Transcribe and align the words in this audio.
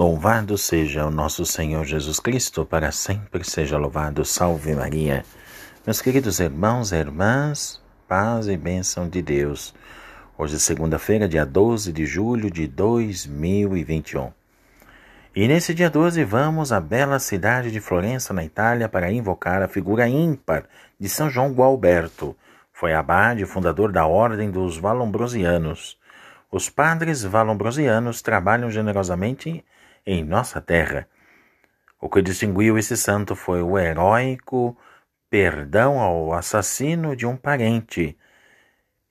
Louvado 0.00 0.56
seja 0.56 1.04
o 1.04 1.10
nosso 1.10 1.44
Senhor 1.44 1.84
Jesus 1.84 2.18
Cristo, 2.18 2.64
para 2.64 2.90
sempre 2.90 3.44
seja 3.44 3.76
louvado. 3.76 4.24
Salve 4.24 4.74
Maria. 4.74 5.26
Meus 5.84 6.00
queridos 6.00 6.40
irmãos 6.40 6.90
e 6.90 6.96
irmãs, 6.96 7.82
paz 8.08 8.48
e 8.48 8.56
bênção 8.56 9.06
de 9.10 9.20
Deus. 9.20 9.74
Hoje 10.38 10.56
é 10.56 10.58
segunda-feira, 10.58 11.28
dia 11.28 11.44
12 11.44 11.92
de 11.92 12.06
julho 12.06 12.50
de 12.50 12.66
2021. 12.66 14.32
E 15.36 15.46
nesse 15.46 15.74
dia 15.74 15.90
12 15.90 16.24
vamos 16.24 16.72
à 16.72 16.80
bela 16.80 17.18
cidade 17.18 17.70
de 17.70 17.78
Florença, 17.78 18.32
na 18.32 18.42
Itália, 18.42 18.88
para 18.88 19.12
invocar 19.12 19.62
a 19.62 19.68
figura 19.68 20.08
ímpar 20.08 20.64
de 20.98 21.10
São 21.10 21.28
João 21.28 21.52
Gualberto. 21.52 22.34
Foi 22.72 22.94
abade 22.94 23.42
e 23.42 23.46
fundador 23.46 23.92
da 23.92 24.06
Ordem 24.06 24.50
dos 24.50 24.78
Valombrosianos. 24.78 25.98
Os 26.50 26.70
padres 26.70 27.22
valombrosianos 27.22 28.22
trabalham 28.22 28.70
generosamente 28.70 29.62
em 30.06 30.24
nossa 30.24 30.60
terra. 30.60 31.08
O 32.00 32.08
que 32.08 32.22
distinguiu 32.22 32.78
esse 32.78 32.96
santo 32.96 33.36
foi 33.36 33.62
o 33.62 33.78
heróico 33.78 34.76
perdão 35.28 36.00
ao 36.00 36.32
assassino 36.32 37.14
de 37.14 37.26
um 37.26 37.36
parente 37.36 38.16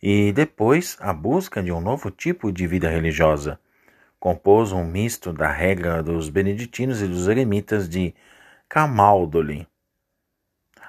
e 0.01 0.31
depois 0.31 0.97
a 0.99 1.13
busca 1.13 1.61
de 1.61 1.71
um 1.71 1.79
novo 1.79 2.09
tipo 2.09 2.51
de 2.51 2.65
vida 2.67 2.89
religiosa. 2.89 3.59
Compôs 4.19 4.71
um 4.71 4.83
misto 4.83 5.31
da 5.31 5.49
regra 5.51 6.03
dos 6.03 6.29
beneditinos 6.29 7.01
e 7.01 7.07
dos 7.07 7.27
eremitas 7.27 7.87
de 7.87 8.13
Camaldoli. 8.67 9.67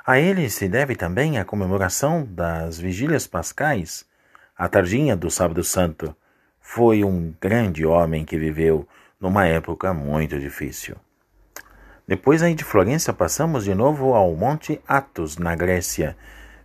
A 0.05 0.19
ele 0.19 0.51
se 0.51 0.69
deve 0.69 0.97
também 0.97 1.39
a 1.39 1.45
comemoração 1.45 2.27
das 2.27 2.78
vigílias 2.78 3.27
pascais, 3.27 4.05
a 4.56 4.69
tardinha 4.69 5.17
do 5.17 5.30
Sábado 5.30 5.62
Santo. 5.62 6.17
Foi 6.61 7.05
um 7.05 7.33
grande 7.41 7.87
homem 7.87 8.25
que 8.25 8.39
viveu 8.39 8.89
numa 9.20 9.47
época 9.47 9.92
muito 9.92 10.38
difícil. 10.41 10.97
Depois 12.09 12.42
aí 12.42 12.55
de 12.55 12.65
Florença 12.65 13.12
passamos 13.12 13.64
de 13.64 13.75
novo 13.75 14.14
ao 14.14 14.34
Monte 14.34 14.81
Athos, 14.89 15.36
na 15.36 15.55
Grécia. 15.55 16.17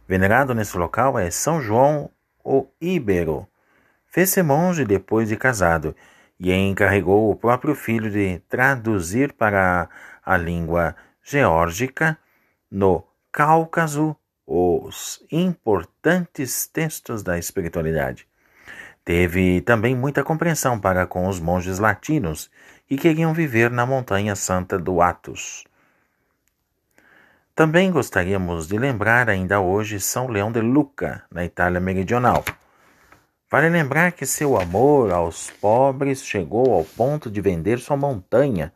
Venerado 0.08 0.56
nesse 0.56 0.78
local 0.78 1.20
é 1.20 1.30
São 1.30 1.62
João 1.62 2.10
o 2.44 2.68
Íbero. 2.80 3.48
Fez-se 4.08 4.42
monge 4.42 4.86
depois 4.86 5.30
de 5.30 5.36
casado 5.36 5.96
e 6.40 6.52
encarregou 6.52 7.30
o 7.30 7.36
próprio 7.36 7.76
filho 7.76 8.10
de 8.10 8.40
traduzir 8.48 9.34
para 9.34 9.90
a 10.26 10.38
língua 10.38 10.96
geórgica 11.22 12.18
no 12.72 13.04
Cáucaso 13.32 14.16
os 14.48 15.24
importantes 15.32 16.68
textos 16.68 17.24
da 17.24 17.38
espiritualidade. 17.38 18.28
Teve 19.06 19.62
também 19.62 19.96
muita 19.96 20.24
compreensão 20.24 20.80
para 20.80 21.06
com 21.06 21.28
os 21.28 21.40
monges 21.40 21.78
latinos 21.78 22.50
que 22.88 22.98
queriam 22.98 23.36
viver 23.36 23.70
na 23.70 23.86
montanha 23.86 24.36
santa 24.36 24.80
do 24.80 25.00
Atos. 25.00 25.64
Também 27.54 27.92
gostaríamos 27.92 28.68
de 28.68 28.80
lembrar 28.80 29.30
ainda 29.30 29.62
hoje 29.62 30.00
São 30.00 30.28
Leão 30.28 30.52
de 30.52 30.60
Luca, 30.60 31.24
na 31.32 31.46
Itália 31.46 31.80
meridional. 31.80 32.44
Vale 33.50 33.70
lembrar 33.70 34.12
que 34.12 34.26
seu 34.26 34.60
amor 34.60 35.12
aos 35.12 35.52
pobres 35.52 36.26
chegou 36.26 36.74
ao 36.74 36.84
ponto 36.84 37.30
de 37.30 37.40
vender 37.40 37.78
sua 37.78 37.96
montanha 37.96 38.74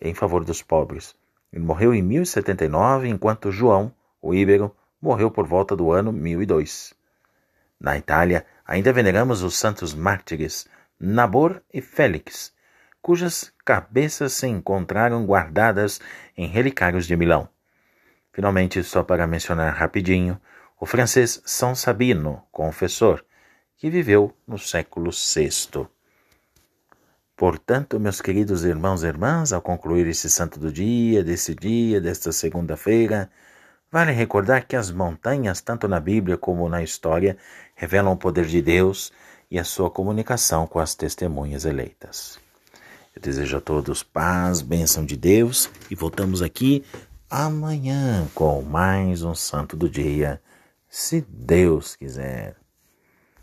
em 0.00 0.14
favor 0.14 0.42
dos 0.42 0.62
pobres. 0.62 1.14
Ele 1.52 1.64
morreu 1.64 1.94
em 1.94 2.02
1079, 2.02 3.08
enquanto 3.08 3.52
João, 3.52 3.92
o 4.22 4.32
Íbero, 4.32 4.74
morreu 5.02 5.30
por 5.30 5.46
volta 5.46 5.76
do 5.76 5.92
ano 5.92 6.12
1002. 6.12 6.94
Na 7.78 7.98
Itália, 7.98 8.44
ainda 8.66 8.92
veneramos 8.92 9.42
os 9.42 9.56
santos 9.56 9.94
mártires 9.94 10.66
Nabor 10.98 11.62
e 11.72 11.80
Félix, 11.80 12.52
cujas 13.00 13.52
cabeças 13.64 14.32
se 14.32 14.46
encontraram 14.46 15.24
guardadas 15.24 16.00
em 16.36 16.48
relicários 16.48 17.06
de 17.06 17.16
Milão. 17.16 17.48
Finalmente, 18.32 18.82
só 18.82 19.02
para 19.02 19.26
mencionar 19.26 19.74
rapidinho, 19.74 20.40
o 20.78 20.84
francês 20.84 21.40
São 21.44 21.74
Sabino, 21.74 22.42
confessor, 22.50 23.24
que 23.76 23.88
viveu 23.88 24.34
no 24.46 24.58
século 24.58 25.10
VI. 25.10 25.86
Portanto, 27.36 28.00
meus 28.00 28.20
queridos 28.20 28.64
irmãos 28.64 29.02
e 29.02 29.06
irmãs, 29.06 29.52
ao 29.52 29.62
concluir 29.62 30.06
esse 30.06 30.28
santo 30.28 30.58
do 30.58 30.72
dia, 30.72 31.22
desse 31.22 31.54
dia, 31.54 32.00
desta 32.00 32.32
segunda-feira, 32.32 33.30
Vale 33.96 34.12
recordar 34.12 34.66
que 34.66 34.76
as 34.76 34.90
montanhas, 34.90 35.62
tanto 35.62 35.88
na 35.88 35.98
Bíblia 35.98 36.36
como 36.36 36.68
na 36.68 36.82
história, 36.82 37.34
revelam 37.74 38.12
o 38.12 38.16
poder 38.18 38.44
de 38.44 38.60
Deus 38.60 39.10
e 39.50 39.58
a 39.58 39.64
sua 39.64 39.90
comunicação 39.90 40.66
com 40.66 40.78
as 40.78 40.94
testemunhas 40.94 41.64
eleitas. 41.64 42.38
Eu 43.14 43.22
desejo 43.22 43.56
a 43.56 43.60
todos 43.62 44.02
paz, 44.02 44.60
bênção 44.60 45.02
de 45.02 45.16
Deus 45.16 45.70
e 45.90 45.94
voltamos 45.94 46.42
aqui 46.42 46.84
amanhã 47.30 48.28
com 48.34 48.60
mais 48.60 49.22
um 49.22 49.34
Santo 49.34 49.74
do 49.74 49.88
Dia, 49.88 50.42
se 50.90 51.22
Deus 51.26 51.96
quiser. 51.96 52.65